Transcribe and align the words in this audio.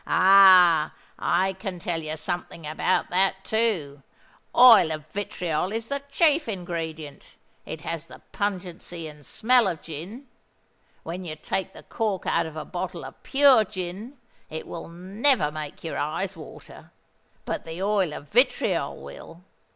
"Ah! 0.07 0.95
I 1.19 1.53
can 1.53 1.77
tell 1.77 2.01
you 2.01 2.17
something 2.17 2.65
about 2.65 3.11
that 3.11 3.45
too. 3.45 4.01
Oil 4.55 4.91
of 4.91 5.05
vitriol 5.11 5.71
is 5.71 5.89
the 5.89 6.01
chief 6.09 6.49
ingredient: 6.49 7.35
it 7.67 7.81
has 7.81 8.07
the 8.07 8.17
pungency 8.31 9.07
and 9.07 9.23
smell 9.23 9.67
of 9.67 9.79
gin. 9.83 10.25
When 11.03 11.23
you 11.23 11.35
take 11.35 11.73
the 11.73 11.83
cork 11.83 12.25
out 12.25 12.47
of 12.47 12.55
a 12.57 12.65
bottle 12.65 13.05
of 13.05 13.21
pure 13.21 13.63
gin, 13.63 14.17
it 14.49 14.65
will 14.65 14.87
never 14.89 15.51
make 15.51 15.83
your 15.83 15.99
eyes 15.99 16.35
water: 16.35 16.89
but 17.45 17.63
the 17.63 17.83
oil 17.83 18.11
of 18.11 18.27
vitriol 18.27 18.99
will. 18.99 19.43